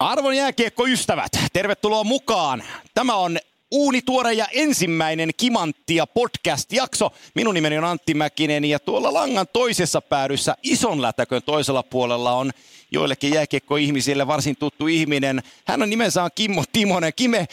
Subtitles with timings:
[0.00, 2.62] Arvon jääkiekkoystävät, tervetuloa mukaan.
[2.94, 3.38] Tämä on
[3.70, 7.10] uunituore ja ensimmäinen Kimanttia podcast-jakso.
[7.34, 12.50] Minun nimeni on Antti Mäkinen ja tuolla langan toisessa päädyssä ison lätäkön toisella puolella on
[12.92, 15.42] joillekin jääkiekkoihmisille varsin tuttu ihminen.
[15.66, 17.12] Hän on nimensä on Kimmo Timonen.
[17.16, 17.46] Kime,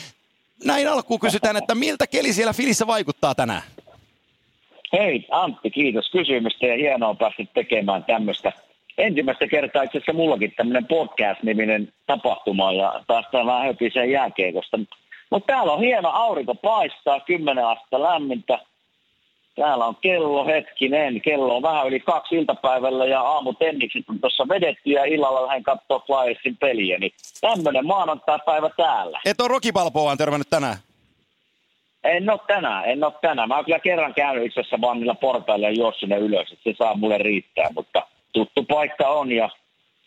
[0.66, 3.62] näin alkuun kysytään, että miltä keli siellä Filissä vaikuttaa tänään?
[4.94, 8.52] Hei Antti, kiitos kysymystä ja hienoa päästä tekemään tämmöistä
[8.98, 14.80] ensimmäistä kertaa itse asiassa mullakin tämmöinen podcast-niminen tapahtuma ja päästään vähän höpiseen jääkiekosta.
[15.30, 18.60] Mutta täällä on hieno aurinko paistaa, 10 astetta lämmintä.
[19.56, 24.90] Täällä on kello hetkinen, kello on vähän yli kaksi iltapäivällä ja aamutennikset on tuossa vedetty
[24.90, 26.98] ja illalla lähden katsoa Flyersin peliä.
[27.00, 29.20] Niin tämmöinen maanantai-päivä täällä.
[29.26, 30.78] Et ole Rocky Balboaan törmännyt tänään?
[32.04, 33.48] En ole tänään, en ole tänään.
[33.48, 36.72] Mä oon kyllä kerran käynyt itse asiassa vaan niillä portailla ja juossut sinne ylös, että
[36.72, 38.07] se saa mulle riittää, mutta
[38.38, 39.50] tuttu paikka on ja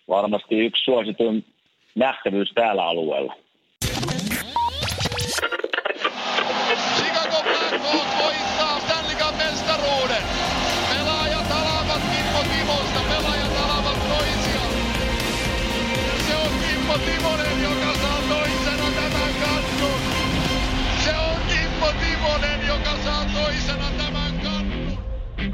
[0.08, 1.44] varmasti yksi suosituin
[1.94, 3.34] nähtävyys täällä alueella.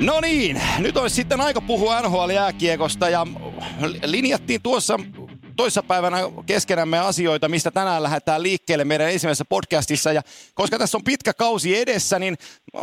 [0.01, 3.27] No niin, nyt olisi sitten aika puhua NHL-jääkiekosta ja
[4.05, 5.01] linjattiin tuossa
[5.57, 10.13] toissapäivänä keskenämme asioita, mistä tänään lähdetään liikkeelle meidän ensimmäisessä podcastissa.
[10.13, 10.23] Ja
[10.55, 12.37] koska tässä on pitkä kausi edessä, niin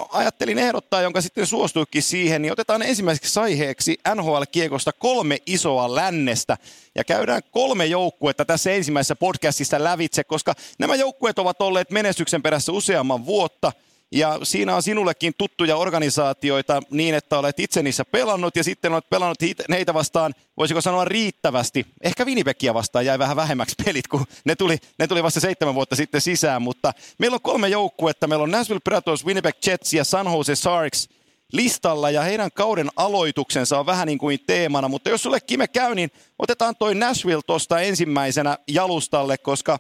[0.10, 6.58] ajattelin ehdottaa, jonka sitten suostuikin siihen, niin otetaan ensimmäiseksi aiheeksi NHL-kiekosta kolme isoa lännestä.
[6.96, 12.72] Ja käydään kolme joukkuetta tässä ensimmäisessä podcastissa lävitse, koska nämä joukkueet ovat olleet menestyksen perässä
[12.72, 13.72] useamman vuotta–
[14.14, 19.10] ja siinä on sinullekin tuttuja organisaatioita niin, että olet itse niissä pelannut ja sitten olet
[19.10, 19.38] pelannut
[19.70, 21.86] heitä vastaan, voisiko sanoa riittävästi.
[22.02, 25.96] Ehkä Winnipegia vastaan jäi vähän vähemmäksi pelit, kun ne tuli, ne tuli vasta seitsemän vuotta
[25.96, 26.62] sitten sisään.
[26.62, 28.28] Mutta meillä on kolme joukkuetta.
[28.28, 31.10] Meillä on Nashville Predators, Winnipeg Jets ja San Jose Sharks
[31.54, 34.88] listalla ja heidän kauden aloituksensa on vähän niin kuin teemana.
[34.88, 39.78] Mutta jos sulle Kime käy, niin otetaan toi Nashville tuosta ensimmäisenä jalustalle, koska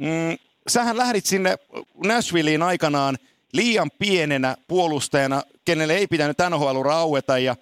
[0.00, 1.56] mm, sähän lähdit sinne
[2.04, 3.18] Nashvilleen aikanaan–
[3.52, 7.56] liian pienenä puolustajana, kenelle ei pitänyt NHL raueta ja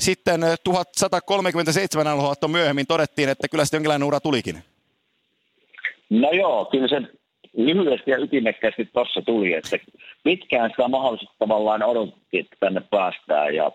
[0.00, 4.58] sitten 1137 eh, NHL myöhemmin todettiin, että kyllä sitten jonkinlainen ura tulikin.
[6.10, 7.00] No joo, kyllä se
[7.56, 9.78] lyhyesti ja ytimekkäästi tuossa tuli, että
[10.24, 13.72] pitkään sitä mahdollisesti tavallaan odotettiin, että tänne päästään ja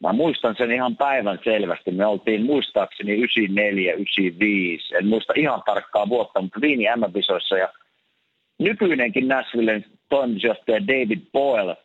[0.00, 1.90] Mä muistan sen ihan päivän selvästi.
[1.90, 7.68] Me oltiin muistaakseni 94, 95, en muista ihan tarkkaa vuotta, mutta Viini M-pisoissa ja
[8.58, 11.76] nykyinenkin Nashvillen toimitusjohtaja David Boyle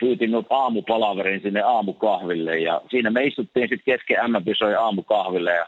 [0.00, 2.58] pyyti minut aamupalaverin sinne aamukahville.
[2.58, 5.54] Ja siinä me istuttiin sitten kesken M-pisojen aamukahville.
[5.54, 5.66] Ja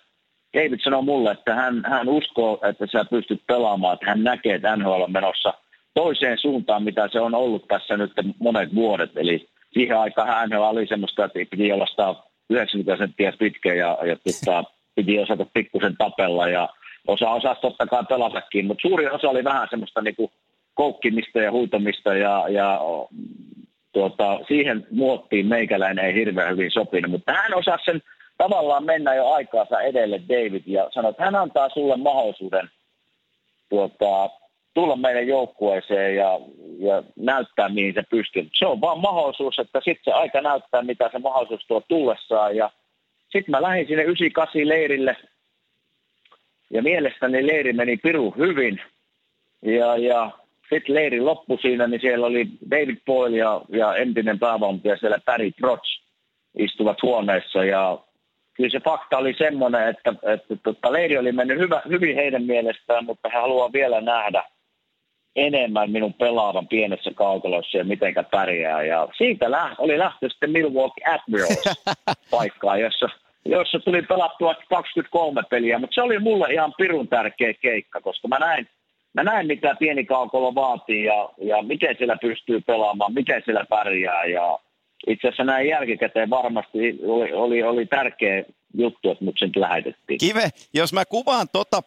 [0.56, 4.77] David sanoi mulle, että hän, hän uskoo, että sä pystyt pelaamaan, että hän näkee, että
[4.77, 5.55] NHL on menossa
[5.94, 9.11] toiseen suuntaan, mitä se on ollut tässä nyt monet vuodet.
[9.17, 14.65] Eli siihen aikaan NHL oli semmoista, että piti olla 190 senttiä pitkä ja, ja tutta,
[14.94, 16.49] piti osata pikkusen tapella.
[16.49, 16.69] Ja
[17.06, 20.31] osa osaa totta kai pelatakin, mutta suuri osa oli vähän semmoista niinku
[20.80, 22.80] koukkimista ja huutamista ja, ja
[23.92, 28.02] tuota, siihen muottiin meikäläinen ei hirveän hyvin sopinut, mutta hän osasi sen
[28.38, 32.70] tavallaan mennä jo aikaansa edelle David ja sanoi, että hän antaa sulle mahdollisuuden
[33.69, 34.30] tuota,
[34.74, 36.40] tulla meidän joukkueeseen ja,
[36.78, 38.48] ja näyttää, mihin se pystyy.
[38.52, 42.56] Se on vaan mahdollisuus, että sitten se aika näyttää, mitä se mahdollisuus tuo tullessaan.
[42.56, 42.70] Ja
[43.32, 45.16] sitten mä lähdin sinne 98 leirille
[46.70, 48.80] ja mielestäni leiri meni piru hyvin.
[49.62, 50.39] Ja, ja
[50.70, 55.50] sitten leiri loppu siinä, niin siellä oli David Boyle ja, ja entinen päävalmentaja siellä Barry
[55.50, 56.00] Trotz
[56.58, 57.98] istuvat huoneessa ja
[58.54, 63.04] kyllä se fakta oli semmoinen, että, että tota, leiri oli mennyt hyvä, hyvin heidän mielestään,
[63.04, 64.44] mutta he haluaa vielä nähdä
[65.36, 68.82] enemmän minun pelaavan pienessä kaukalossa ja mitenkä pärjää.
[68.82, 71.84] Ja siitä läht, oli lähtö sitten Milwaukee Admirals
[72.31, 73.08] paikkaan, jossa,
[73.44, 78.38] jossa tuli pelattua 23 peliä, mutta se oli mulle ihan pirun tärkeä keikka, koska mä
[78.38, 78.69] näin–
[79.14, 84.24] mä näen, mitä pieni kaukolo vaatii ja, ja miten siellä pystyy pelaamaan, miten siellä pärjää.
[84.24, 84.58] Ja
[85.06, 90.18] itse asiassa näin jälkikäteen varmasti oli, oli, oli tärkeä juttu, että mut sen lähetettiin.
[90.18, 91.82] Kive, jos mä kuvaan tota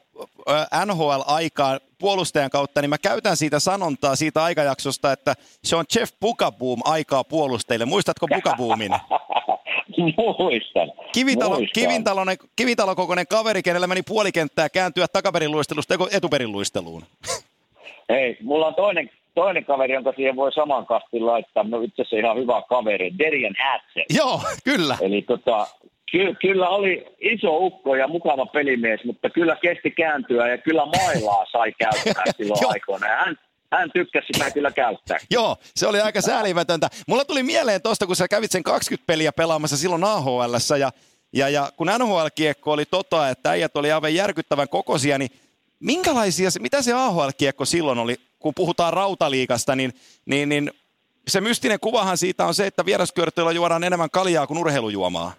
[0.86, 5.34] NHL-aikaa puolustajan kautta, niin mä käytän siitä sanontaa siitä aikajaksosta, että
[5.64, 7.86] se on Jeff Bukaboom aikaa puolustajille.
[7.86, 8.92] Muistatko Bukaboomin?
[9.98, 10.92] Muistan.
[11.14, 11.84] Kivitalo, Muistan.
[11.84, 17.04] kivintalonen, kivitalokokoinen kaveri, kenellä meni puolikenttää kääntyä takaperin luistelusta etuperin luisteluun.
[18.10, 21.64] Hei, mulla on toinen, toinen kaveri, jonka siihen voi saman kastin laittaa.
[21.64, 24.06] No itse asiassa ihan hyvä kaveri, Derian Hatsen.
[24.16, 24.98] Joo, kyllä.
[25.02, 25.68] Eli tota,
[26.12, 31.46] Ky- kyllä oli iso ukko ja mukava pelimies, mutta kyllä kesti kääntyä ja kyllä mailaa
[31.52, 32.72] sai käyttää silloin Joo.
[32.72, 33.08] aikoina.
[33.08, 33.40] Ja hän,
[33.78, 35.18] hän tykkäsi sitä kyllä käyttää.
[35.30, 36.90] Joo, se oli aika säälimätöntä.
[37.08, 40.30] Mulla tuli mieleen tuosta, kun sä kävit sen 20 peliä pelaamassa silloin ahl
[40.80, 40.92] ja,
[41.34, 45.32] ja, ja kun NHL-kiekko oli tota, että äijät oli aivan järkyttävän kokoisia, niin
[45.80, 49.94] minkälaisia, se- mitä se AHL-kiekko silloin oli, kun puhutaan rautaliikasta, niin,
[50.26, 50.72] niin, niin
[51.28, 55.34] se mystinen kuvahan siitä on se, että vieraskörtöillä juodaan enemmän kaljaa kuin urheilujuomaa.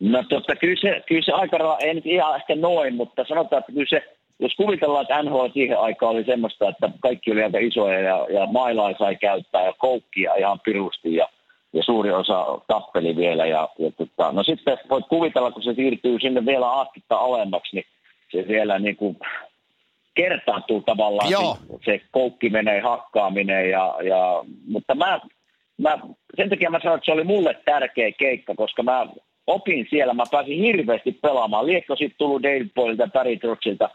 [0.00, 3.60] No totta, kyllä se, kyllä se aika, ra- ei nyt ihan ehkä noin, mutta sanotaan,
[3.60, 7.58] että kyllä se, jos kuvitellaan, että NHL siihen aikaan oli semmoista, että kaikki oli aika
[7.58, 11.28] isoja ja, ja mailaa sai käyttää ja koukkia ihan pirusti ja,
[11.72, 13.46] ja suuri osa tappeli vielä.
[13.46, 17.86] Ja, ja tota, no sitten voit kuvitella, kun se siirtyy sinne vielä astetta alemmaksi, niin
[18.32, 19.18] se vielä niin kuin
[20.14, 21.56] kertaantuu tavallaan Joo.
[21.84, 23.70] se, koukki menee hakkaaminen.
[23.70, 25.20] Ja, ja, mutta mä,
[25.78, 25.98] mä,
[26.36, 29.06] sen takia mä sanon, että se oli mulle tärkeä keikka, koska mä
[29.46, 31.66] opin siellä, mä pääsin hirveästi pelaamaan.
[31.66, 33.88] Liekko sitten tullut Dave Boylilta ja Barry Trotsilta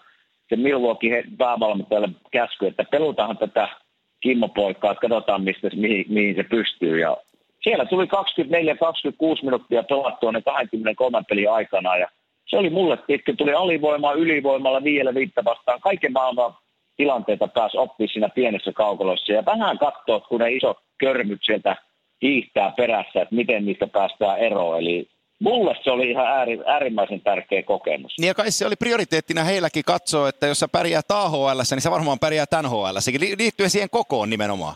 [0.52, 3.68] se Milwaukee päävalmentajalle käsky, että pelutahan tätä
[4.22, 7.00] Kimmo-poikaa, että katsotaan mistä, mihin, mihin se pystyy.
[7.00, 7.18] Ja
[7.64, 8.10] siellä tuli 24-26
[9.44, 12.08] minuuttia pelattua ne 23 pelin aikana ja
[12.48, 13.34] se oli mulle pitkä.
[13.34, 15.82] Tuli alivoimaa ylivoimalla viidellä viittä vastaan.
[15.82, 16.54] Kaiken maailman
[16.98, 21.76] tilanteita pääsi oppia siinä pienessä kaukolossa ja vähän katsoa, kun ne isot körmyt sieltä
[22.22, 24.80] hiihtää perässä, että miten niistä päästään eroon.
[24.80, 25.10] Eli
[25.42, 28.14] mulle se oli ihan ääri, äärimmäisen tärkeä kokemus.
[28.20, 31.92] Niin ja kai se oli prioriteettina heilläkin katsoa, että jos sä pärjäät AHL, niin sä
[31.92, 32.98] varmaan pärjäät NHL,
[33.38, 34.76] liittyen siihen kokoon nimenomaan.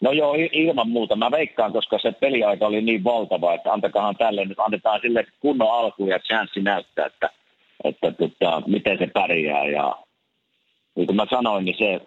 [0.00, 1.16] No joo, ilman muuta.
[1.16, 5.70] Mä veikkaan, koska se peliaika oli niin valtava, että antakahan tälle nyt, annetaan sille kunnon
[5.70, 7.30] alku ja chanssi näyttää, että,
[7.84, 9.66] että tota, miten se pärjää.
[9.66, 9.96] Ja
[10.94, 12.00] niin kuin mä sanoin, niin se,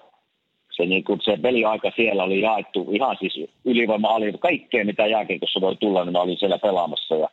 [0.73, 5.61] se, niin kuin se peliaika siellä oli jaettu ihan siis ylivoima, alivoima, kaikkea mitä jääkiekossa
[5.61, 7.15] voi tulla, niin mä olin siellä pelaamassa.
[7.15, 7.29] Ja,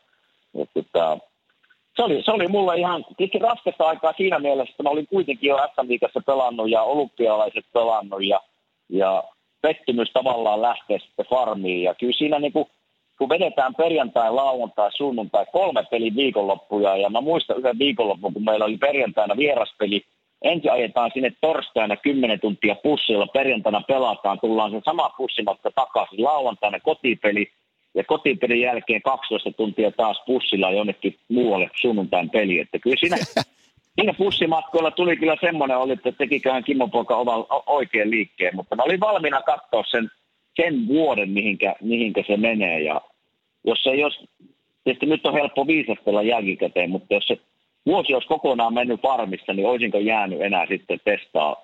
[0.54, 1.18] ja tota,
[1.96, 5.48] se oli, se oli mulle ihan tietysti raskasta aikaa siinä mielessä, että mä olin kuitenkin
[5.48, 8.40] jo SM-liigassa pelannut ja olympialaiset pelannut ja,
[8.88, 9.24] ja
[9.62, 11.82] pettymys tavallaan lähtee sitten farmiin.
[11.82, 12.66] Ja kyllä siinä niin kuin,
[13.18, 18.64] kun vedetään perjantai, lauantai, sunnuntai, kolme pelin viikonloppuja ja mä muistan yhden viikonlopun, kun meillä
[18.64, 20.04] oli perjantaina vieraspeli,
[20.42, 26.80] ensin ajetaan sinne torstaina 10 tuntia pussilla, perjantaina pelataan, tullaan se sama pussimatka takaisin, lauantaina
[26.80, 27.52] kotipeli,
[27.94, 32.58] ja kotipelin jälkeen 12 tuntia taas bussilla jonnekin muualle sunnuntain peli.
[32.58, 33.16] Että kyllä siinä,
[33.96, 38.76] siinä bussimatkoilla tuli kyllä semmoinen oli, että tekiköhän Kimmo Poika oman o- oikean liikkeen, mutta
[38.76, 40.10] mä olin valmiina katsoa sen,
[40.62, 42.80] sen vuoden, mihinkä, mihinkä se menee.
[42.80, 43.00] Ja
[43.64, 44.24] jos se jos,
[44.84, 47.38] tietysti nyt on helppo viisastella jälkikäteen, mutta jos se
[47.86, 51.56] vuosi olisi kokonaan mennyt varmista, niin olisinko jäänyt enää sitten testaa,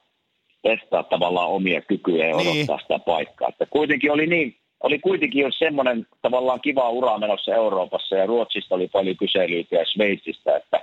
[0.63, 2.49] testaa tavallaan omia kykyjä ja Niin.
[2.49, 3.49] odottaa sitä paikkaa.
[3.49, 8.75] Että kuitenkin oli niin, oli kuitenkin jo semmoinen tavallaan kiva ura menossa Euroopassa ja Ruotsista
[8.75, 10.81] oli paljon kyselyitä ja Sveitsistä, että,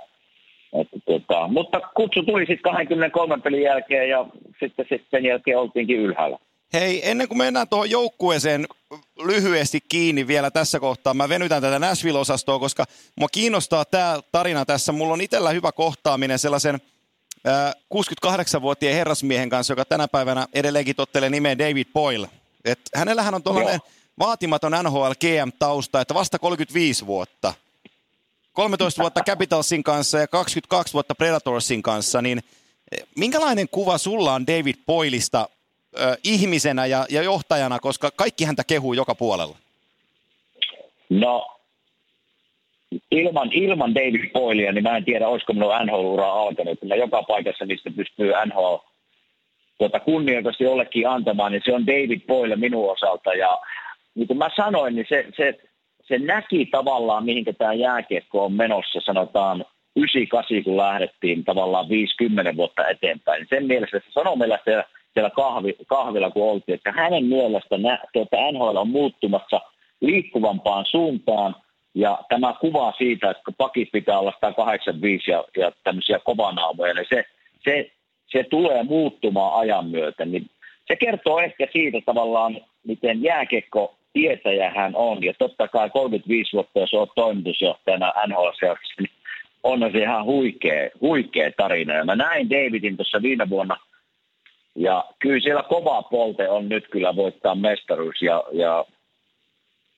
[0.72, 4.26] että tota, mutta kutsu tuli sitten 23 pelin jälkeen ja
[4.60, 6.38] sitten, sitten sen jälkeen oltiinkin ylhäällä.
[6.74, 8.66] Hei, ennen kuin mennään tuohon joukkueeseen
[9.18, 12.84] lyhyesti kiinni vielä tässä kohtaa, mä venytän tätä Nashville-osastoa, koska
[13.16, 14.92] mua kiinnostaa tämä tarina tässä.
[14.92, 16.74] Mulla on itsellä hyvä kohtaaminen sellaisen
[17.46, 22.28] äh, 68-vuotiaan herrasmiehen kanssa, joka tänä päivänä edelleenkin tottelee nimeä David Boyle.
[22.64, 23.80] Et hänellähän on tuollainen
[24.18, 27.54] vaatimaton NHL GM-tausta, että vasta 35 vuotta.
[28.52, 32.42] 13 vuotta Capitalsin kanssa ja 22 vuotta Predatorsin kanssa, niin
[32.92, 35.48] eh, minkälainen kuva sulla on David Boylista
[36.24, 39.56] ihmisenä ja, ja johtajana, koska kaikki häntä kehuu joka puolella?
[41.10, 41.54] No,
[43.10, 46.78] ilman, ilman David Boylea, niin mä en tiedä, olisiko minun NHL-ura alkanut.
[46.82, 48.76] Mä joka paikassa, mistä pystyy NHL
[49.78, 53.34] tuota, kunnioitusta jollekin antamaan, niin se on David Boyle minun osalta.
[53.34, 53.58] Ja
[54.14, 55.58] niin kuin mä sanoin, niin se, se,
[56.04, 59.64] se näki tavallaan, mihinkä tämä jääkiekko on menossa, sanotaan
[59.96, 63.46] 98, kun lähdettiin tavallaan 50 vuotta eteenpäin.
[63.48, 67.98] Sen mielessä se sanoi meillä siellä, siellä kahvi, kahvilla, kun oltiin, että hänen mielestä nä,
[68.12, 69.60] tuota NHL on muuttumassa
[70.00, 71.56] liikkuvampaan suuntaan,
[71.94, 77.24] ja tämä kuvaa siitä, että pakit pitää olla 185 ja, ja tämmöisiä kovanaamoja, niin se,
[77.64, 77.90] se,
[78.26, 80.24] se tulee muuttumaan ajan myötä.
[80.24, 80.50] Niin
[80.86, 85.24] se kertoo ehkä siitä tavallaan, miten jääkekko tietäjä hän on.
[85.24, 89.10] Ja totta kai 35 vuotta, jos olet toimitusjohtajana nhl niin
[89.62, 91.94] on se ihan huikea, huikea tarina.
[91.94, 93.76] Ja mä näin Davidin tuossa viime vuonna,
[94.74, 98.84] ja kyllä siellä kova polte on nyt kyllä voittaa mestaruus, ja, ja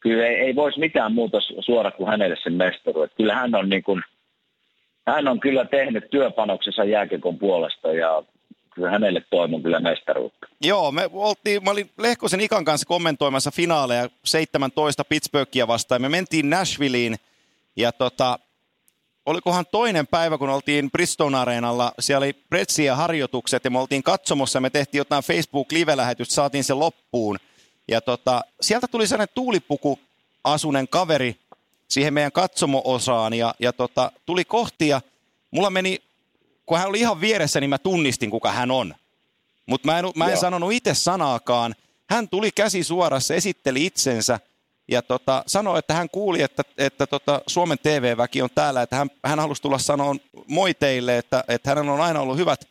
[0.00, 3.10] kyllä ei, ei voisi mitään muuta suora kuin hänelle sen mestaruus.
[3.16, 4.02] Kyllä hän on, niin kuin,
[5.06, 8.22] hän on kyllä tehnyt työpanoksensa jääkekon puolesta, ja
[8.74, 10.46] kyllä hänelle toivon kyllä mestaruutta.
[10.62, 16.02] Joo, me oltiin, mä olin Lehkosen Ikan kanssa kommentoimassa finaaleja 17 Pittsburghia vastaan.
[16.02, 17.16] Me mentiin Nashvilleen
[17.76, 18.38] Ja tota,
[19.26, 24.60] olikohan toinen päivä, kun oltiin Bristol Areenalla, siellä oli Pretsia harjoitukset ja me oltiin katsomossa,
[24.60, 27.38] me tehtiin jotain Facebook live-lähetystä, saatiin se loppuun.
[27.88, 29.98] Ja tota, sieltä tuli sellainen tuulipuku
[30.44, 31.36] asunen kaveri
[31.88, 35.00] siihen meidän katsomo-osaan ja, ja tota, tuli kohti ja
[35.50, 35.98] mulla meni,
[36.66, 38.94] kun hän oli ihan vieressä, niin mä tunnistin, kuka hän on.
[39.66, 41.74] Mutta mä en, mä en sanonut itse sanaakaan.
[42.10, 44.40] Hän tuli käsi suorassa, esitteli itsensä
[44.88, 49.10] ja tota, sanoi, että hän kuuli, että, että tota, Suomen TV-väki on täällä, että hän,
[49.24, 50.14] hän halusi tulla sanoa
[50.46, 52.68] moi teille, että, että hänellä on aina ollut hyvät,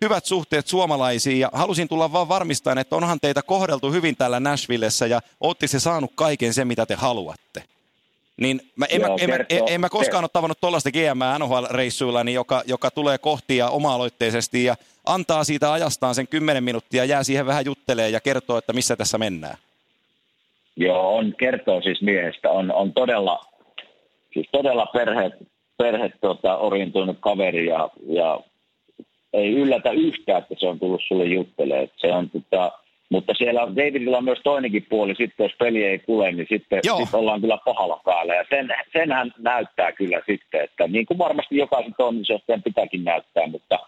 [0.00, 5.06] hyvät suhteet suomalaisiin ja halusin tulla vaan varmistamaan, että onhan teitä kohdeltu hyvin täällä Nashvillessä
[5.06, 7.62] ja ootte se saanut kaiken sen, mitä te haluatte.
[8.36, 12.24] Niin mä, en, Joo, mä, en, en, en mä koskaan ole tavannut tuollaista GM NHL-reissuilla,
[12.24, 17.24] niin joka, joka tulee kohti ja oma-aloitteisesti ja antaa siitä ajastaan sen 10 minuuttia, jää
[17.24, 19.58] siihen vähän juttelee ja kertoo, että missä tässä mennään.
[20.76, 22.50] Joo, on, kertoo siis miehestä.
[22.50, 23.40] On, on todella,
[24.32, 25.30] siis todella perhe,
[25.78, 28.40] perhe tota, orientoinut kaveri ja, ja
[29.32, 31.88] ei yllätä yhtään, että se on tullut sulle juttelemaan.
[31.96, 32.72] Se on, tota,
[33.08, 37.14] mutta siellä Davidilla on myös toinenkin puoli, sitten jos peli ei kule, niin sitten sit
[37.14, 38.34] ollaan kyllä pahalla päällä.
[38.34, 43.46] Ja sen, sen hän näyttää kyllä sitten, että niin kuin varmasti jokaisen toimitusjohtajan pitääkin näyttää,
[43.46, 43.78] mutta,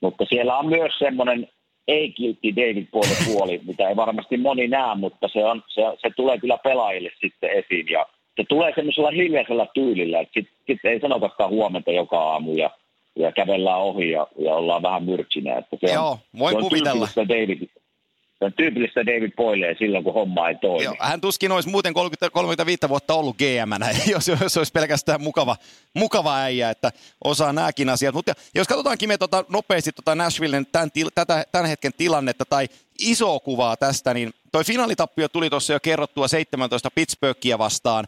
[0.00, 1.48] mutta siellä on myös semmoinen
[1.88, 6.38] ei-kiltti David puoli puoli, mitä ei varmasti moni näe, mutta se, on, se, se tulee
[6.38, 7.86] kyllä pelaajille sitten esiin.
[7.90, 12.70] Ja se tulee semmoisella hiljaisella tyylillä, että sitten sit ei sanotakaan huomenta joka aamu ja,
[13.16, 15.56] ja kävellään ohi ja, ja ollaan vähän myrksinä.
[15.56, 17.08] Että se Joo, voin se on kuvitella.
[17.16, 17.68] David,
[18.38, 20.84] se on tyypillistä David Poilee silloin, kun homma ei toimi.
[20.84, 25.56] Joo, hän tuskin olisi muuten 30, 35 vuotta ollut gm jos, jos olisi pelkästään mukava,
[25.94, 26.90] mukava äijä, että
[27.24, 28.14] osaa nämäkin asiat.
[28.14, 32.68] Mutta jos katsotaankin me tota, nopeasti tota Nashvillen tämän, tätä, tämän hetken tilannetta tai
[32.98, 38.04] isoa kuvaa tästä, niin toi finaalitappio tuli tuossa jo kerrottua 17 Pittsburghia vastaan.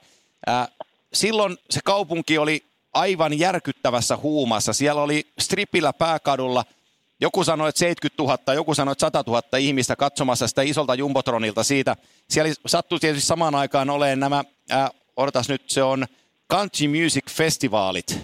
[0.49, 0.69] Äh,
[1.13, 2.63] silloin se kaupunki oli
[2.95, 4.73] aivan järkyttävässä huumassa.
[4.73, 6.65] Siellä oli stripillä pääkadulla–
[7.21, 11.65] joku sanoi, että 70 000, joku sanoi, että 100 000 ihmistä katsomassa sitä isolta Jumbotronilta
[11.65, 11.97] siitä.
[12.29, 16.07] Siellä sattui tietysti samaan aikaan olemaan nämä, äh, odotas nyt, se on
[16.53, 18.19] Country Music Festivaalit.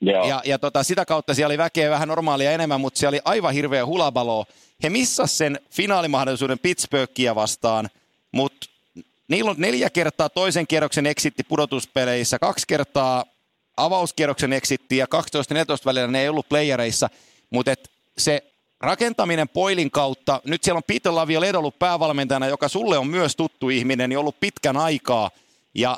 [0.00, 3.54] Ja, ja tota, sitä kautta siellä oli väkeä vähän normaalia enemmän, mutta siellä oli aivan
[3.54, 4.46] hirveä hulabalo.
[4.82, 7.88] He missas sen finaalimahdollisuuden Pittsburghia vastaan,
[8.32, 8.66] mutta
[9.28, 13.24] niillä on neljä kertaa toisen kierroksen eksitti pudotuspeleissä, kaksi kertaa
[13.76, 15.18] avauskierroksen eksitti ja 12-14
[15.84, 17.10] välillä ne ei ollut playereissa–
[17.50, 17.74] mutta
[18.18, 18.42] se
[18.80, 23.68] rakentaminen Poilin kautta, nyt siellä on Peter Lavioled ollut päävalmentajana, joka sulle on myös tuttu
[23.68, 25.30] ihminen, niin ollut pitkän aikaa.
[25.74, 25.96] Ja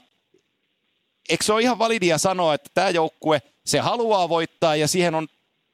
[1.28, 5.26] eikö se ole ihan validia sanoa, että tämä joukkue, se haluaa voittaa ja siihen on,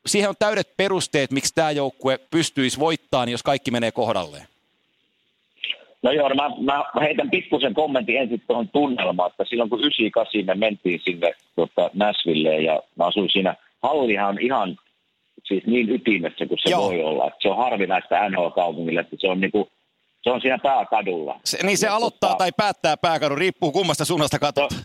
[0.07, 4.47] siihen on täydet perusteet, miksi tämä joukkue pystyisi voittamaan, jos kaikki menee kohdalleen?
[6.03, 10.45] No joo, no mä, mä heitän pikkusen kommentin ensin tuohon tunnelmaan, että silloin kun 98
[10.47, 14.77] me mentiin sinne tota, Näsvilleen ja mä asuin siinä, hallihan on ihan
[15.45, 16.83] siis niin ytimessä kuin se Joo.
[16.83, 17.27] voi olla.
[17.27, 19.69] Että se on harvinaista NHL-kaupungille, että se on niinku,
[20.23, 21.41] se on siinä pääkadulla.
[21.45, 22.39] Se, niin se ja aloittaa tota...
[22.39, 24.71] tai päättää pääkadun, riippuu kummasta suunnasta katsot.
[24.73, 24.79] No,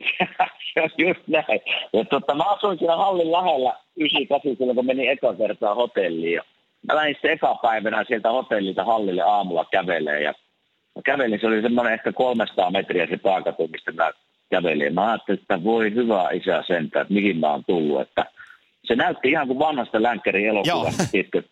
[0.74, 1.60] se on just näin.
[1.92, 6.40] Ja tota, mä asuin siinä hallin lähellä 98 silloin, kun menin eka kertaa hotelliin.
[6.88, 10.22] Mä lähdin sitten eka päivänä sieltä hotellilta hallille aamulla kävelee.
[10.22, 10.34] Ja
[10.96, 14.10] mä kävelin, se oli semmoinen ehkä 300 metriä se pääkatu, mistä mä
[14.50, 14.94] kävelin.
[14.94, 18.00] Mä ajattelin, että voi hyvä isä sentään, että mihin mä oon tullut.
[18.00, 18.26] Että
[18.86, 21.02] se näytti ihan kuin vanhasta länkkärin elokuvasta.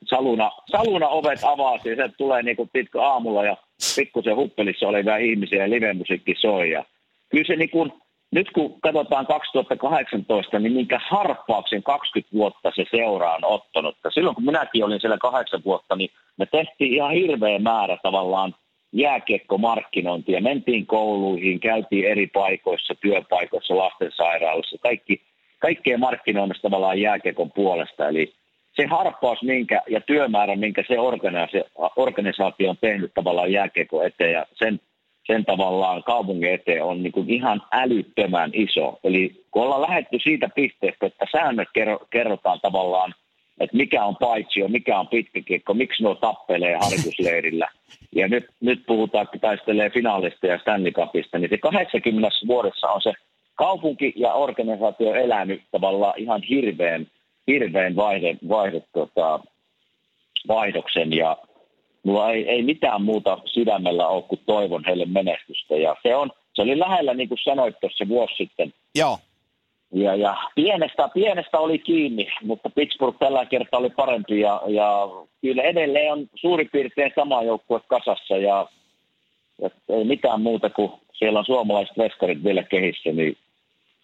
[0.04, 3.56] Saluna, saluna ovet avasi ja se tulee niin kuin pitkä aamulla ja
[3.96, 6.70] pikkusen huppelissa olevia ihmisiä ja live-musiikki soi.
[6.70, 6.84] Ja
[7.28, 7.92] kyllä se niin kuin,
[8.30, 13.96] nyt kun katsotaan 2018, niin minkä harppauksen 20 vuotta se seura on ottanut.
[14.14, 18.54] Silloin kun minäkin olin siellä kahdeksan vuotta, niin me tehtiin ihan hirveä määrä tavallaan
[18.92, 20.40] jääkiekkomarkkinointia.
[20.40, 25.20] Mentiin kouluihin, käytiin eri paikoissa, työpaikoissa, lastensairaalassa, kaikki–
[25.64, 28.08] kaikkea markkinoimista tavallaan jääkiekon puolesta.
[28.08, 28.32] Eli
[28.76, 30.96] se harppaus minkä, ja työmäärä, minkä se
[31.96, 34.80] organisaatio on tehnyt tavallaan jääkiekon eteen ja sen,
[35.26, 38.98] sen tavallaan kaupungin eteen on niin kuin ihan älyttömän iso.
[39.04, 41.68] Eli kun ollaan lähetty siitä pisteestä, että säännöt
[42.10, 43.14] kerrotaan tavallaan,
[43.60, 47.68] että mikä on paitsio, mikä on pitkäkiekko, miksi nuo tappelee harjoitusleirillä.
[48.12, 53.02] Ja nyt, nyt puhutaan, että taistelee finaalista ja Stanley Cupista, niin se 80 vuodessa on
[53.02, 53.12] se
[53.54, 57.06] kaupunki ja organisaatio elänyt tavallaan ihan hirveän,
[57.46, 59.40] hirveän vaihde, vaihde, tota,
[60.48, 61.36] vaihdoksen ja
[62.02, 66.62] mulla ei, ei mitään muuta sydämellä ole kuin toivon heille menestystä ja se, on, se
[66.62, 68.72] oli lähellä niin kuin sanoit tuossa vuosi sitten.
[68.94, 69.18] Joo.
[69.92, 75.08] Ja, ja pienestä, pienestä oli kiinni, mutta Pittsburgh tällä kertaa oli parempi ja, ja
[75.40, 78.66] kyllä edelleen on suurin piirtein sama joukkue kasassa ja,
[79.62, 83.36] ja ei mitään muuta kuin siellä on suomalaiset veskarit vielä kehissä, niin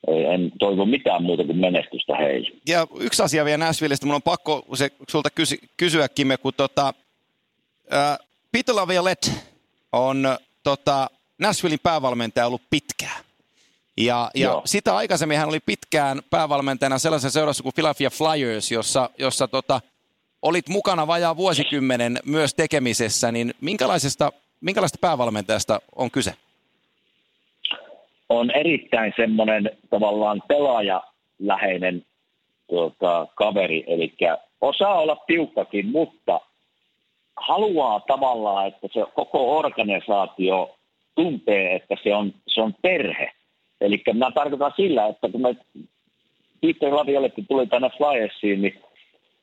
[0.08, 2.50] en toivo mitään muuta kuin menestystä heille.
[2.68, 6.94] Ja yksi asia vielä Nashvillestä, mun on pakko se, sulta kysy, kysyä, Kimme, kun tota,
[7.90, 8.18] ää,
[8.52, 9.30] Peter Laviolette
[9.92, 13.24] on tota, Nashvillein päävalmentaja ollut pitkään.
[13.96, 19.48] Ja, ja sitä aikaisemmin hän oli pitkään päävalmentajana sellaisen seurassa kuin Philadelphia Flyers, jossa, jossa
[19.48, 19.80] tota,
[20.42, 26.34] olit mukana vajaa vuosikymmenen myös tekemisessä, niin minkälaisesta, minkälaista päävalmentajasta on kyse?
[28.30, 32.04] On erittäin semmoinen tavallaan pelaajaläheinen
[32.68, 34.12] tuota, kaveri, eli
[34.60, 36.40] osaa olla tiukkakin, mutta
[37.36, 40.76] haluaa tavallaan, että se koko organisaatio
[41.14, 43.32] tuntee, että se on, se on perhe.
[43.80, 45.56] Eli mä tarkoitan sillä, että kun me
[46.60, 48.80] Peter Laviollekin tuli tänne Flyersiin, niin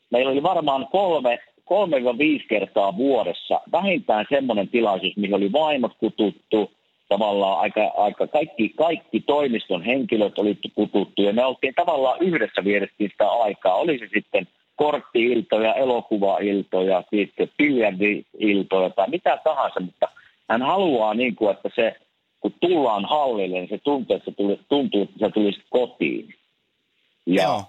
[0.10, 6.72] meillä oli varmaan kolme, kolme viisi kertaa vuodessa vähintään semmoinen tilaisuus, mihin oli vaimot kututtu,
[7.10, 13.10] tavallaan aika, aika kaikki, kaikki toimiston henkilöt oli kututtu ja me oltiin tavallaan yhdessä vierettiin
[13.10, 13.76] sitä aikaa.
[13.76, 17.50] Oli se sitten kortti-iltoja, elokuva-iltoja, sitten
[18.40, 20.08] iltoja tai mitä tahansa, mutta
[20.50, 21.96] hän haluaa, niin kuin, että se,
[22.40, 26.34] kun tullaan hallille, niin se tuntuu, että se tuli, tuntuu, että se tulisi kotiin.
[27.26, 27.64] Ja Joo.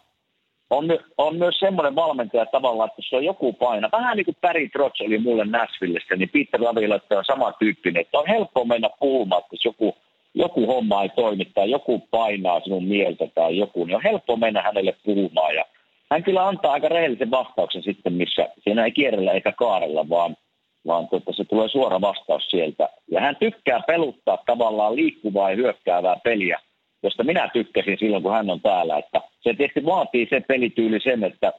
[0.70, 3.88] On, on myös semmoinen valmentaja tavallaan, että se on joku paina.
[3.92, 8.18] Vähän niin kuin Barry Trotz oli mulle Nashvillessä, niin Peter Lavilla on sama tyyppinen, että
[8.18, 9.96] on helppo mennä puhumaan, että jos joku,
[10.34, 14.62] joku homma ei toimi tai joku painaa sinun mieltä tai joku, niin on helppo mennä
[14.62, 15.54] hänelle puhumaan.
[15.54, 15.64] Ja
[16.10, 20.36] hän kyllä antaa aika rehellisen vastauksen sitten, missä siinä ei kierrellä eikä kaarella, vaan–
[20.88, 22.88] vaan tuota, se tulee suora vastaus sieltä.
[23.10, 26.60] Ja hän tykkää peluttaa tavallaan liikkuvaa ja hyökkäävää peliä,
[27.02, 28.98] josta minä tykkäsin silloin, kun hän on täällä.
[28.98, 31.52] Että se tietysti vaatii se pelityyli sen, että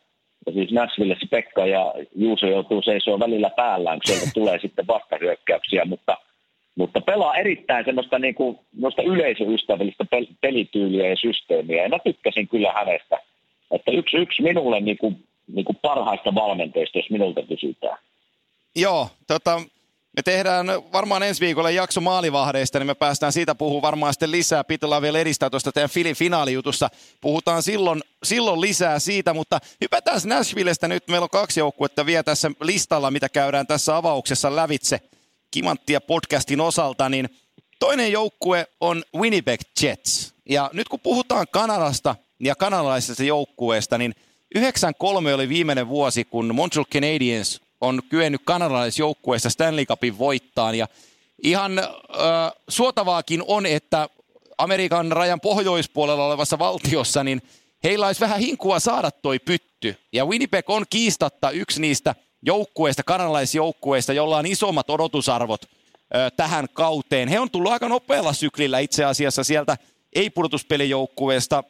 [0.54, 6.18] siis Nashvillessä Pekka ja Juuso joutuu seisoo välillä päällään, kun sieltä tulee sitten vastahyökkäyksiä, mutta,
[6.76, 8.60] mutta pelaa erittäin semmoista, niin kuin,
[9.06, 10.06] yleisöystävällistä
[10.42, 11.84] pelityyliä ja systeemiä.
[11.84, 13.20] Ja mä tykkäsin kyllä hänestä.
[13.72, 17.98] Että yksi, yksi minulle niin kuin, niin kuin parhaista valmenteista, jos minulta kysytään.
[18.76, 19.62] Joo, tota,
[20.20, 24.64] me tehdään varmaan ensi viikolla jakso maalivahdeista, niin me päästään siitä puhumaan varmaan sitten lisää.
[24.64, 26.90] Pitää vielä edistää tuosta teidän Filin finaalijutusta.
[27.22, 31.08] Puhutaan silloin, silloin lisää siitä, mutta hypätään Nashvillestä nyt.
[31.08, 35.00] Meillä on kaksi joukkuetta vielä tässä listalla, mitä käydään tässä avauksessa lävitse
[35.52, 37.30] Kimanttia podcastin osalta, niin
[37.80, 40.34] toinen joukkue on Winnipeg Jets.
[40.50, 44.16] Ja nyt kun puhutaan Kanadasta ja kanadalaisesta joukkueesta, niin
[44.56, 50.76] 93 oli viimeinen vuosi, kun Montreal Canadiens on kyennyt kanadalaisjoukkueessa Stanley Cupin voittaan.
[50.76, 50.88] Ja
[51.44, 51.86] ihan äh,
[52.68, 54.10] suotavaakin on, että
[54.58, 57.42] Amerikan rajan pohjoispuolella olevassa valtiossa, niin
[57.84, 59.96] heillä olisi vähän hinkua saada toi pytty.
[60.14, 67.28] Ja Winnipeg on kiistatta yksi niistä joukkueista, kanadalaisjoukkueista, jolla on isommat odotusarvot äh, tähän kauteen.
[67.28, 69.78] He on tullut aika nopealla syklillä itse asiassa sieltä
[70.14, 71.64] ei-pudotuspelijoukkueesta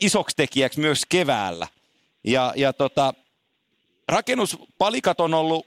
[0.00, 1.66] isoksi tekijäksi myös keväällä.
[2.24, 3.14] Ja, ja tota,
[4.08, 5.66] rakennuspalikat on ollut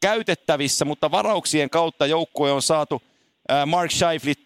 [0.00, 3.02] käytettävissä, mutta varauksien kautta joukkue on saatu
[3.66, 4.38] Mark Scheiflit,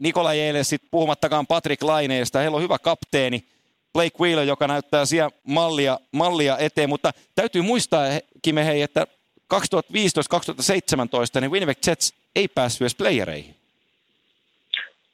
[0.00, 2.38] Nikola Jelesit, puhumattakaan Patrick Laineesta.
[2.38, 3.44] Heillä on hyvä kapteeni
[3.92, 8.04] Blake Wheeler, joka näyttää siellä mallia, mallia eteen, mutta täytyy muistaa,
[8.42, 9.06] Kime, hei, että
[9.54, 13.54] 2015-2017 niin Winnipeg Jets ei päässyt edes playereihin.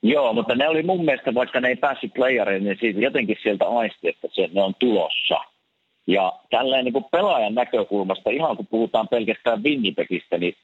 [0.03, 4.09] Joo, mutta ne oli mun mielestä, vaikka ne ei päässyt playereihin, niin jotenkin sieltä aisti,
[4.09, 5.41] että se, ne on tulossa–
[6.07, 10.55] ja tälleen niin kuin pelaajan näkökulmasta, ihan kun puhutaan pelkästään Winnipegistä, niin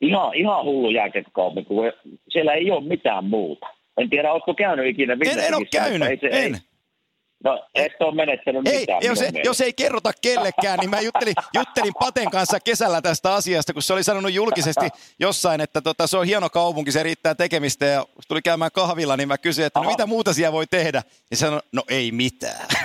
[0.00, 1.92] ihan, ihan hullu jääkekkaupunki, kun
[2.28, 3.66] siellä ei ole mitään muuta.
[3.98, 5.40] En tiedä, oletko käynyt ikinä Winnipegissä?
[5.40, 6.54] En, en ole käynyt, ei se, en.
[6.54, 6.60] Ei,
[7.44, 9.02] No, et ole menettänyt ei, mitään.
[9.02, 13.72] Jos, ei, jos ei kerrota kellekään, niin mä juttelin, juttelin Paten kanssa kesällä tästä asiasta,
[13.72, 14.86] kun se oli sanonut julkisesti
[15.18, 17.86] jossain, että tota, se on hieno kaupunki, se riittää tekemistä.
[17.86, 21.02] Ja tuli käymään kahvilla, niin mä kysyin, että no, mitä muuta siellä voi tehdä?
[21.30, 22.66] Ja sanoi, no ei mitään.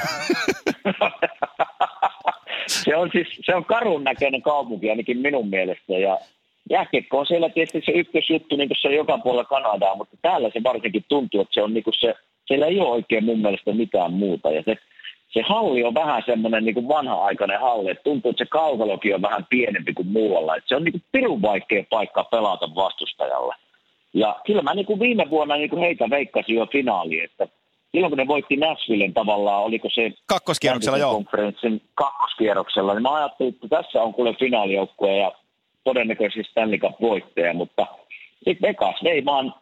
[2.68, 5.94] se on siis se on karun näköinen kaupunki ainakin minun mielestä.
[5.94, 6.20] Ja
[6.70, 10.50] jääkiekko on siellä tietysti se ykkösjuttu, niin kuin se on joka puolella Kanadaa, mutta täällä
[10.54, 12.14] se varsinkin tuntuu, että se on niin kuin se,
[12.48, 14.52] siellä ei ole oikein mun mielestä mitään muuta.
[14.52, 14.78] Ja se,
[15.30, 19.46] se halli on vähän semmoinen niin vanha-aikainen halli, että tuntuu, että se kaukalokin on vähän
[19.50, 20.56] pienempi kuin muualla.
[20.56, 23.56] Että se on niin kuin pirun vaikea paikka pelata vastustajalle.
[24.14, 27.48] Ja kyllä mä niin kuin viime vuonna niin kuin heitä veikkasin jo finaaliin, että
[27.92, 31.14] silloin kun ne voitti Nashvillen tavallaan, oliko se kakkoskierroksella, joo.
[31.14, 35.32] konferenssin kakkoskierroksella, niin mä ajattelin, että tässä on kuule finaalijoukkue ja
[35.84, 37.88] todennäköisesti Stanley Cup voittaja, mutta
[38.46, 39.54] sitten Vegas vei vaan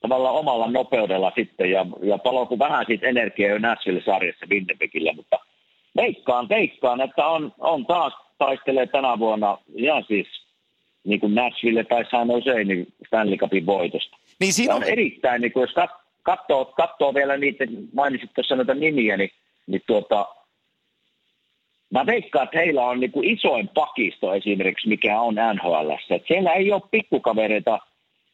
[0.00, 5.38] tavallaan omalla nopeudella sitten ja, ja palo vähän siitä energiaa jo Nashville-sarjassa Winnipegillä, mutta
[5.96, 10.26] veikkaan, veikkaan, että on, on taas taistelee tänä vuonna ihan siis
[11.04, 14.16] niin kuin Nashville tai San Jose niin Stanley Cupin voitosta.
[14.40, 14.82] Niin siinä on...
[14.82, 15.90] on erittäin, niin kuin, jos kat,
[16.22, 19.30] katsoo, katsoo vielä niitä, mainitsit tuossa noita nimiä, niin,
[19.66, 20.28] niin tuota,
[21.90, 25.90] mä veikkaan, että heillä on niin kuin isoin pakisto esimerkiksi, mikä on NHL.
[26.28, 27.78] Siellä ei ole pikkukavereita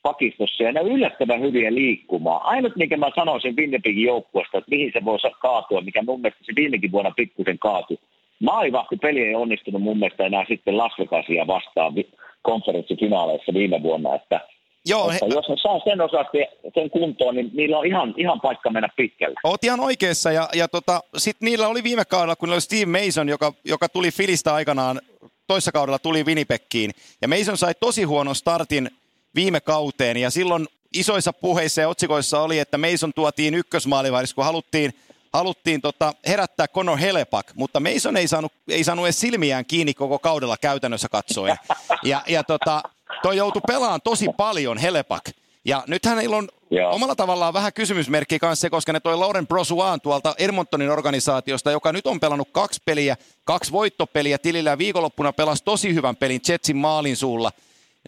[0.09, 2.41] pakistossa ja ne on yllättävän hyviä liikkumaan.
[2.45, 6.53] Ainut, mikä mä sanoisin Winnipegin joukkueesta, että mihin se voi kaatua, mikä mun mielestä se
[6.57, 7.99] viimekin vuonna pikkusen kaatui.
[8.43, 11.95] Maivahti peli ei onnistunut mun mielestä enää sitten Las Vegasia vastaan
[12.43, 14.41] konferenssifinaaleissa viime vuonna, että
[14.87, 15.19] Joo, he...
[15.35, 16.39] jos ne saa sen osasti
[16.75, 19.35] sen kuntoon, niin niillä on ihan, ihan paikka mennä pitkälle.
[19.45, 23.29] Oot ihan oikeassa, ja, ja tota, sitten niillä oli viime kaudella, kun oli Steve Mason,
[23.29, 25.01] joka, joka tuli Filistä aikanaan,
[25.47, 26.91] toissa kaudella tuli Winnipegkiin,
[27.23, 28.91] ja Mason sai tosi huonon startin
[29.35, 34.95] viime kauteen, ja silloin isoissa puheissa ja otsikoissa oli, että Mason tuotiin ykkösmaalivahdiksi, kun haluttiin,
[35.33, 40.19] haluttiin tota, herättää Conor Helepak, mutta Mason ei saanut, ei saanut edes silmiään kiinni koko
[40.19, 41.57] kaudella käytännössä katsoen.
[42.03, 42.83] Ja, ja tota,
[43.23, 45.25] toi joutui pelaamaan tosi paljon Helepak.
[45.65, 46.95] Ja nythän heillä on Joo.
[46.95, 52.07] omalla tavallaan vähän kysymysmerkki kanssa koska ne toi Lauren Brosuan tuolta Edmontonin organisaatiosta, joka nyt
[52.07, 57.17] on pelannut kaksi peliä, kaksi voittopeliä tilillä ja viikonloppuna pelasi tosi hyvän pelin Jetsin maalin
[57.17, 57.53] suulla.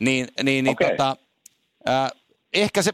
[0.01, 0.91] Niin, niin, niin okay.
[0.91, 1.17] tota,
[1.89, 2.11] äh,
[2.53, 2.93] ehkä se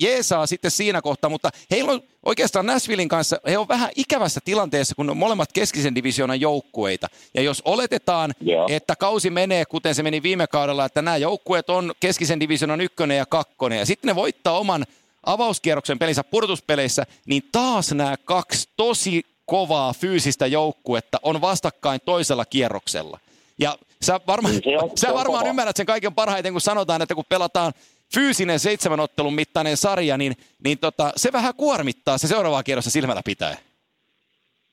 [0.00, 4.94] jeesaa sitten siinä kohtaa, mutta heillä on oikeastaan Nashvillein kanssa, he on vähän ikävässä tilanteessa,
[4.94, 7.08] kun on molemmat keskisen divisioonan joukkueita.
[7.34, 8.66] Ja jos oletetaan, Joo.
[8.70, 13.16] että kausi menee, kuten se meni viime kaudella, että nämä joukkueet on keskisen divisioonan ykkönen
[13.16, 14.86] ja kakkonen, ja sitten ne voittaa oman
[15.26, 23.20] avauskierroksen pelinsä pudotuspeleissä, niin taas nämä kaksi tosi kovaa fyysistä joukkuetta on vastakkain toisella kierroksella.
[23.58, 27.24] Ja sä, varma, niin on, sä varmaan ymmärrät sen kaiken parhaiten, kun sanotaan, että kun
[27.28, 27.72] pelataan
[28.14, 30.32] fyysinen seitsemän ottelun mittainen sarja, niin,
[30.64, 33.56] niin tota, se vähän kuormittaa se seuraavaa kierrossa silmällä pitää.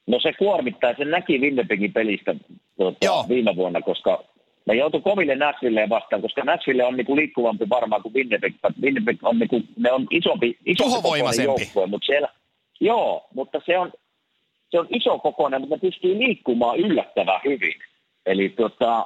[0.08, 2.36] No se kuormittaa, se näki Winnipegin pelistä
[2.78, 4.24] tuota, viime vuonna, koska
[4.66, 8.54] ne joutui koville Nashvilleen vastaan, koska Nashville on niinku liikkuvampi varmaan kuin Winnipeg.
[8.82, 12.30] Winnipeg on, niinku, ne on isompi, isompi joukkue, mutta siellä,
[12.80, 13.92] joo, mutta se on,
[14.70, 17.74] se on iso kokoinen, mutta ne pystyy liikkumaan yllättävän hyvin.
[18.26, 19.06] Eli tota,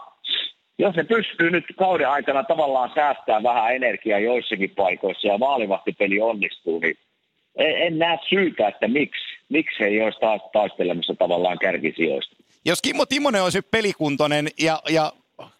[0.80, 6.80] jos ne pystyy nyt kauden aikana tavallaan säästämään vähän energiaa joissakin paikoissa ja maalivahtipeli onnistuu,
[6.80, 6.98] niin
[7.56, 12.36] en, en näe syytä, että miksi, miksi he ei olisi taas taistelemassa tavallaan kärkisijoista.
[12.66, 15.14] Jos Kimmo Timonen olisi pelikuntoinen ja, ja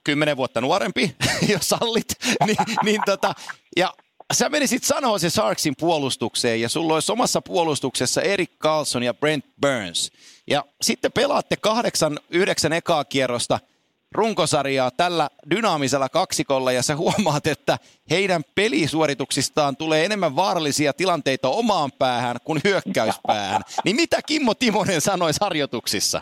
[0.04, 1.12] kymmenen vuotta nuorempi,
[1.54, 2.08] jos sallit,
[2.46, 3.34] niin, niin tota,
[3.78, 3.93] ja
[4.34, 9.46] sä menisit sanoa se Sarksin puolustukseen ja sulla olisi omassa puolustuksessa Erik Carlson ja Brent
[9.62, 10.12] Burns.
[10.47, 13.60] Ja sitten pelaatte kahdeksan, yhdeksän ekaa kierrosta–
[14.12, 17.77] runkosarjaa tällä dynaamisella kaksikolla ja sä huomaat, että
[18.10, 23.62] heidän pelisuorituksistaan tulee enemmän vaarallisia tilanteita omaan päähän kuin hyökkäyspäähän.
[23.86, 26.21] Niin mitä Kimmo Timonen sanoi harjoituksissa?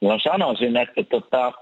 [0.00, 1.52] No sanoisin, että tota,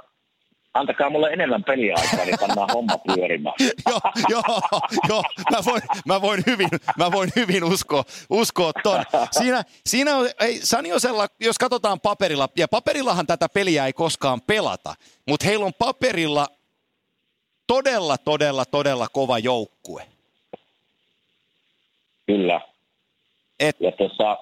[0.75, 3.55] antakaa mulle enemmän peliaikaa, niin pannaan homma pyörimään.
[3.91, 4.61] joo, joo,
[5.09, 9.05] joo, mä voin, mä voin hyvin, mä voin hyvin uskoa, uskoa ton.
[9.31, 14.95] Siinä, siinä on, ei, Saniosella, jos katsotaan paperilla, ja paperillahan tätä peliä ei koskaan pelata,
[15.29, 16.47] mutta heillä on paperilla
[17.67, 20.03] todella, todella, todella kova joukkue.
[22.27, 22.61] Kyllä.
[23.61, 24.39] Et, ja tuossa,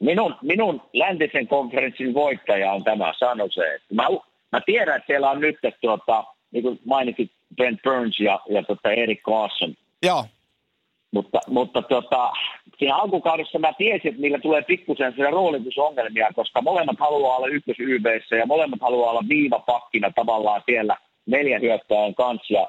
[0.00, 3.80] minun, minun läntisen konferenssin voittaja on tämä Sanose.
[3.92, 4.06] Mä
[4.54, 8.62] Mä tiedän, että siellä on nyt, että tuota, niin kuin mainitsit Brent Burns ja, ja
[8.62, 9.74] tuota Erik Carson.
[10.02, 10.24] Joo.
[11.10, 12.32] Mutta, mutta tuota,
[12.78, 17.76] siinä alkukaudessa mä tiesin, että niillä tulee pikkusen siellä roolitusongelmia, koska molemmat haluaa olla ykkös
[17.78, 22.54] YBssä ja molemmat haluaa olla viivapakkina tavallaan siellä neljän hyökkäjän kanssa.
[22.54, 22.68] Ja,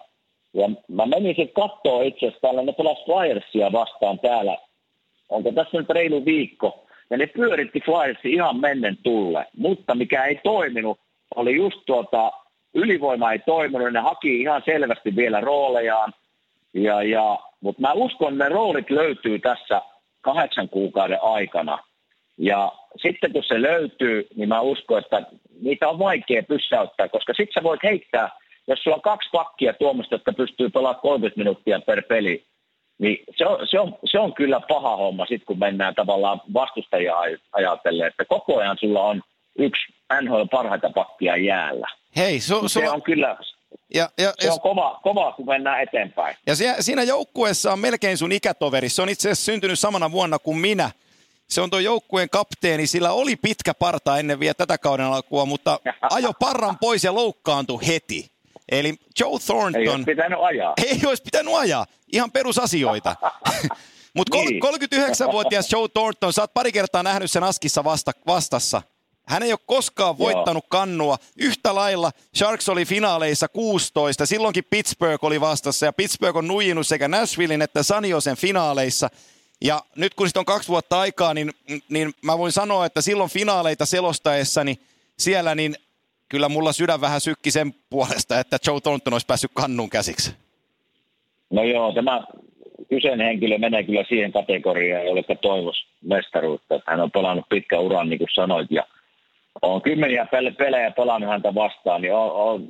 [0.53, 4.57] ja mä menin sitten katsoa itse asiassa täällä, ne pelas Flyersia vastaan täällä.
[5.29, 6.85] Onko tässä nyt reilu viikko?
[7.09, 10.99] Ja ne pyöritti Flyersia ihan mennen tulle, mutta mikä ei toiminut,
[11.35, 12.31] oli just tuota,
[12.73, 16.13] ylivoima ei toiminut, ne haki ihan selvästi vielä roolejaan.
[16.73, 19.81] Ja, ja, mutta mä uskon, että ne roolit löytyy tässä
[20.21, 21.79] kahdeksan kuukauden aikana.
[22.37, 25.23] Ja sitten kun se löytyy, niin mä uskon, että
[25.61, 28.29] niitä on vaikea pysäyttää, koska sitten sä voit heittää,
[28.67, 32.43] jos sulla on kaksi pakkia tuommoista, jotka pystyy pelaamaan 30 minuuttia per peli,
[32.97, 37.15] niin se on, se on, se on kyllä paha homma sitten, kun mennään tavallaan vastustajia
[37.51, 39.21] ajatellen, että koko ajan sulla on–
[39.59, 41.87] yksi NHL parhaita pakkia jäällä.
[42.15, 43.37] Hei, su, su, se on kyllä
[43.93, 46.35] ja, ja, se on kova, kova, kun mennään eteenpäin.
[46.47, 48.89] Ja se, siinä joukkueessa on melkein sun ikätoveri.
[48.89, 50.91] Se on itse asiassa syntynyt samana vuonna kuin minä.
[51.47, 55.79] Se on tuo joukkueen kapteeni, sillä oli pitkä parta ennen vielä tätä kauden alkua, mutta
[56.15, 58.31] ajo parran pois ja loukkaantui heti.
[58.71, 59.81] Eli Joe Thornton...
[59.81, 60.73] Ei olisi pitänyt ajaa.
[60.87, 61.85] Ei olisi pitänyt ajaa.
[62.13, 63.15] Ihan perusasioita.
[64.17, 64.63] Mutta niin.
[64.63, 68.81] 39-vuotias Joe Thornton, sä oot pari kertaa nähnyt sen askissa vasta, vastassa.
[69.27, 70.69] Hän ei ole koskaan voittanut Joo.
[70.69, 71.17] kannua.
[71.37, 74.25] Yhtä lailla Sharks oli finaaleissa 16.
[74.25, 79.09] Silloinkin Pittsburgh oli vastassa ja Pittsburgh on nuijinut sekä Nashvillein että Saniosen finaaleissa.
[79.61, 81.51] Ja nyt kun sitten on kaksi vuotta aikaa, niin,
[81.89, 84.79] niin mä voin sanoa, että silloin finaaleita selostaessani
[85.17, 85.75] siellä, niin
[86.29, 90.35] kyllä mulla sydän vähän sykki sen puolesta, että Joe Thornton olisi päässyt kannun käsiksi.
[91.49, 92.21] No joo, tämä
[92.89, 96.79] kyseinen henkilö menee kyllä siihen kategoriaan, jolle toivoisi mestaruutta.
[96.87, 98.83] Hän on pelannut pitkä uran, niin kuin sanoit, ja
[99.61, 102.67] on kymmeniä pelejä pelannut häntä vastaan, niin on, on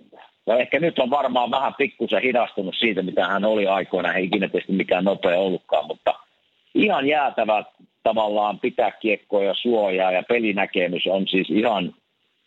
[0.47, 4.13] ja ehkä nyt on varmaan vähän pikkusen hidastunut siitä, mitä hän oli aikoina.
[4.13, 6.13] Ei ikinä tietysti mikään nopea ollutkaan, mutta
[6.75, 7.63] ihan jäätävä
[8.03, 11.95] tavallaan pitää kiekkoa ja suojaa ja pelinäkemys on siis ihan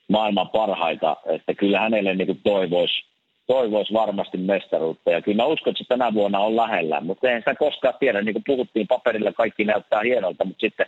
[0.08, 1.16] maailman parhaita.
[1.26, 3.08] Että kyllä hänelle niin toivoisi
[3.46, 5.10] toivois varmasti mestaruutta.
[5.10, 8.22] Ja kyllä mä uskon, että se tänä vuonna on lähellä, mutta eihän sitä koskaan tiedä.
[8.22, 10.86] Niin kuin puhuttiin, paperilla kaikki näyttää hienolta, mutta sitten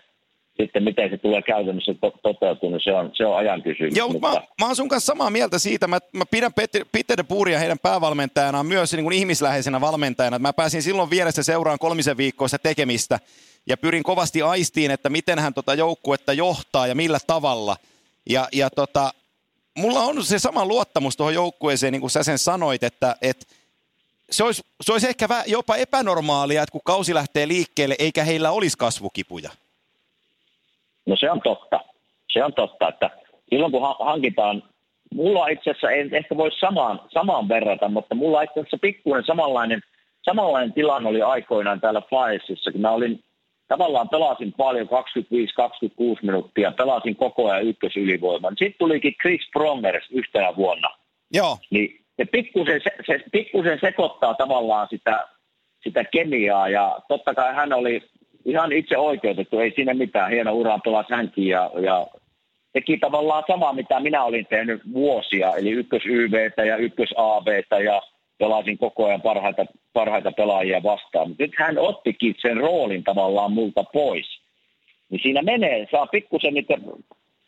[0.60, 3.96] sitten miten se tulee käytännössä to- toteutunut, se on, se on ajan kysymys.
[3.96, 4.28] Joo, mutta...
[4.28, 5.86] mä, mä oon sun kanssa samaa mieltä siitä.
[5.86, 10.38] Mä, mä pidän Peter, Peter de Puuria heidän päävalmentajana myös niin kuin ihmisläheisenä valmentajana.
[10.38, 13.18] Mä pääsin silloin vieressä seuraan kolmisen viikkoista tekemistä
[13.66, 17.76] ja pyrin kovasti aistiin, että miten hän tota joukkuetta johtaa ja millä tavalla.
[18.30, 19.14] Ja, ja tota,
[19.78, 23.46] mulla on se sama luottamus tuohon joukkueeseen, niin kuin sä sen sanoit, että, että
[24.30, 28.78] se olisi, se olisi ehkä jopa epänormaalia, että kun kausi lähtee liikkeelle, eikä heillä olisi
[28.78, 29.50] kasvukipuja.
[31.10, 31.80] No se on totta.
[32.32, 33.10] Se on totta, että
[33.50, 34.62] silloin kun hankitaan,
[35.14, 39.80] mulla itse asiassa, en ehkä voi samaan, samaan verrata, mutta mulla itse asiassa pikkuinen samanlainen,
[40.22, 43.24] samanlainen tilanne oli aikoinaan täällä Flyersissa, kun mä olin
[43.68, 44.90] tavallaan pelasin paljon, 25-26
[46.22, 48.54] minuuttia, pelasin koko ajan ykkösylivoiman.
[48.58, 50.88] Sitten tulikin Chris Prongers yhtenä vuonna.
[51.34, 51.58] Joo.
[51.70, 55.28] Niin se pikkusen, se, se pikkusen sekoittaa tavallaan sitä,
[55.82, 58.02] sitä kemiaa ja totta kai hän oli
[58.44, 60.30] ihan itse oikeutettu, ei siinä mitään.
[60.30, 62.06] Hieno ura pelasi hänkin ja, ja
[62.72, 68.02] teki tavallaan samaa, mitä minä olin tehnyt vuosia, eli ykkös YVtä ja ykkös AVtä ja
[68.38, 71.28] pelasin koko ajan parhaita, parhaita pelaajia vastaan.
[71.28, 74.26] Mutta nyt hän ottikin sen roolin tavallaan multa pois.
[75.10, 76.74] Niin siinä menee, saa pikkusen niitä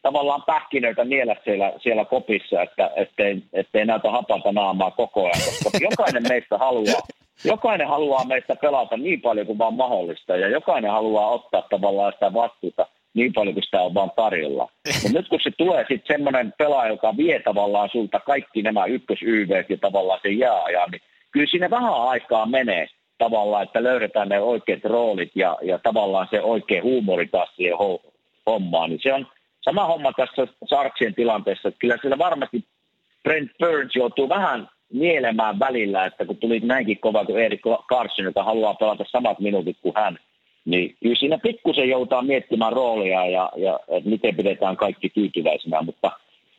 [0.03, 5.79] tavallaan pähkinöitä niellä siellä, siellä kopissa, että ettei, ettei näytä hapanta naamaa koko ajan, koska
[5.81, 7.03] jokainen meistä haluaa
[7.45, 12.35] jokainen haluaa meistä pelata niin paljon kuin vaan mahdollista ja jokainen haluaa ottaa tavallaan sitä
[12.35, 14.69] vastuuta niin paljon kuin sitä on vaan tarjolla.
[15.03, 19.19] Mutta nyt kun se tulee sitten semmoinen pelaaja, joka vie tavallaan sulta kaikki nämä ykkös
[19.69, 22.87] ja tavallaan se jääajan, niin kyllä siinä vähän aikaa menee
[23.19, 27.79] tavallaan, että löydetään ne oikeat roolit ja, ja tavallaan se oikea huumori taas siihen
[28.47, 28.91] hommaan.
[28.91, 29.27] Niin se on
[29.61, 32.65] sama homma tässä Sarksien tilanteessa, että kyllä siellä varmasti
[33.23, 38.43] Brent Burns joutuu vähän nielemään välillä, että kun tuli näinkin kova kuin Erik Carson, joka
[38.45, 40.19] haluaa pelata samat minuutit kuin hän,
[40.65, 46.11] niin kyllä siinä pikkusen joutaa miettimään roolia ja, ja että miten pidetään kaikki tyytyväisenä, mutta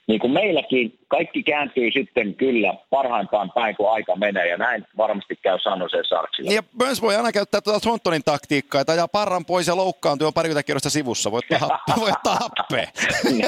[0.08, 5.36] niin kuin meilläkin kaikki kääntyy sitten kyllä parhaimpaan päin, kun aika menee, ja näin varmasti
[5.36, 6.52] käy Sannoseen Sarksilla.
[6.54, 10.32] Ja myös voi aina käyttää tuota Thorntonin taktiikkaa, että ja parran pois ja loukkaantuu jo
[10.32, 11.46] parikymmentä kierrosta sivussa, voit
[11.98, 12.88] ottaa happea.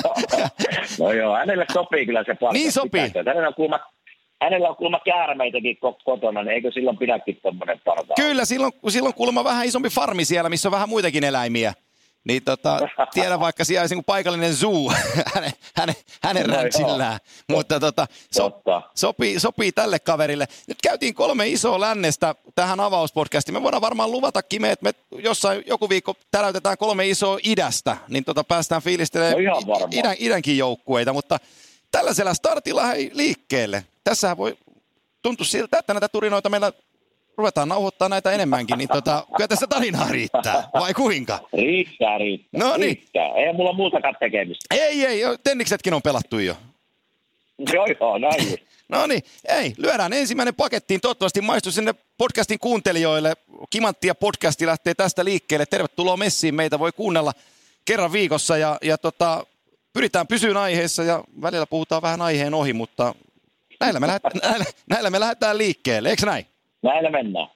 [0.03, 0.13] no,
[0.99, 2.53] no joo, hänelle sopii kyllä se parra.
[2.53, 3.11] Niin sopii.
[3.25, 3.79] Hänellä on kuulemma
[4.41, 8.13] hänellä on kuulemma käärmeitäkin kotona, niin eikö silloin pidäkin tuommoinen parta?
[8.15, 11.73] Kyllä, silloin, silloin kuulemma vähän isompi farmi siellä, missä on vähän muitakin eläimiä.
[12.27, 12.79] Niin tota,
[13.13, 14.91] tiedän vaikka siellä olisi niin paikallinen zoo
[15.35, 17.19] hänen, hänen, hänen no ranchillään.
[17.49, 18.61] Mutta tota, so,
[18.95, 20.47] sopii, sopii tälle kaverille.
[20.67, 23.53] Nyt käytiin kolme isoa lännestä tähän avauspodcastiin.
[23.53, 24.91] Me voidaan varmaan luvata Kime, että me
[25.23, 31.13] jossain joku viikko täräytetään kolme isoa idästä, niin tota päästään fiilistelemään no idän, idänkin joukkueita.
[31.13, 31.39] Mutta
[31.95, 33.86] tällaisella startilla hei liikkeelle.
[34.03, 34.58] Tässähän voi
[35.21, 36.71] tuntua siltä, että näitä turinoita meillä
[37.38, 41.39] ruvetaan nauhoittaa näitä enemmänkin, niin tota, kyllä tässä tarinaa riittää, vai kuinka?
[41.53, 42.60] Riittää, riittää.
[42.60, 42.81] No niin.
[42.81, 43.27] Riittää.
[43.36, 44.75] Ei mulla muutakaan tekemistä.
[44.75, 46.58] Ei, ei, tenniksetkin on pelattu jo.
[47.73, 48.58] Joo, joo, näin
[48.89, 51.01] No niin, ei, lyödään ensimmäinen pakettiin.
[51.01, 53.34] Toivottavasti maistuu sinne podcastin kuuntelijoille.
[53.69, 55.65] Kimanttia podcasti lähtee tästä liikkeelle.
[55.65, 56.55] Tervetuloa messiin.
[56.55, 57.34] Meitä voi kuunnella
[57.86, 59.45] kerran viikossa ja, ja tota,
[59.95, 63.15] pyritään pysyyn aiheessa ja välillä puhutaan vähän aiheen ohi, mutta
[63.79, 66.45] näillä me, lähdetään, näillä, näillä me lähdetään liikkeelle, eikö näin?
[66.84, 67.47] Näillä mennään.